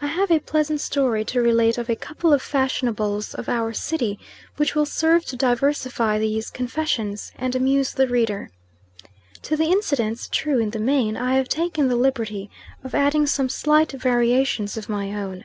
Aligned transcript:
I 0.00 0.06
HAVE 0.06 0.30
a 0.30 0.38
pleasant 0.40 0.80
story 0.80 1.26
to 1.26 1.42
relate 1.42 1.76
of 1.76 1.90
a 1.90 1.94
couple 1.94 2.32
of 2.32 2.40
fashionables 2.40 3.34
of 3.34 3.50
our 3.50 3.74
city, 3.74 4.18
which 4.56 4.74
will 4.74 4.86
serve 4.86 5.26
to 5.26 5.36
diversify 5.36 6.18
these 6.18 6.48
"Confessions," 6.48 7.30
and 7.36 7.54
amuse 7.54 7.92
the 7.92 8.06
reader. 8.08 8.48
To 9.42 9.58
the 9.58 9.64
incidents, 9.66 10.26
true 10.32 10.58
in 10.58 10.70
the 10.70 10.78
main, 10.80 11.18
I 11.18 11.34
have 11.34 11.50
taken 11.50 11.88
the 11.88 11.96
liberty 11.96 12.50
of 12.82 12.94
adding 12.94 13.26
some 13.26 13.50
slight 13.50 13.92
variations 13.92 14.78
of 14.78 14.88
my 14.88 15.12
own. 15.12 15.44